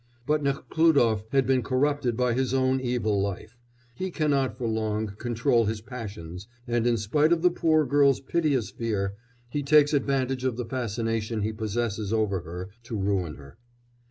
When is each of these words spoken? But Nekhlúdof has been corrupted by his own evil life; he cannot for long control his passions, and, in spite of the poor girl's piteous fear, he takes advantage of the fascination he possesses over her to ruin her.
But 0.25 0.41
Nekhlúdof 0.43 1.25
has 1.31 1.43
been 1.43 1.61
corrupted 1.61 2.17
by 2.17 2.33
his 2.33 2.55
own 2.55 2.79
evil 2.81 3.21
life; 3.21 3.55
he 3.93 4.09
cannot 4.09 4.57
for 4.57 4.65
long 4.67 5.05
control 5.19 5.65
his 5.65 5.79
passions, 5.79 6.47
and, 6.67 6.87
in 6.87 6.97
spite 6.97 7.31
of 7.31 7.43
the 7.43 7.51
poor 7.51 7.85
girl's 7.85 8.19
piteous 8.19 8.71
fear, 8.71 9.13
he 9.47 9.61
takes 9.61 9.93
advantage 9.93 10.43
of 10.43 10.57
the 10.57 10.65
fascination 10.65 11.43
he 11.43 11.53
possesses 11.53 12.11
over 12.11 12.39
her 12.39 12.69
to 12.81 12.97
ruin 12.97 13.35
her. 13.35 13.59